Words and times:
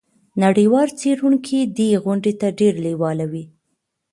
نړیوال 0.43 0.87
څیړونکي 0.99 1.59
دې 1.77 1.89
غونډې 2.03 2.33
ته 2.39 2.47
ډیر 2.59 2.73
لیواله 2.85 3.25
وي. 3.31 3.43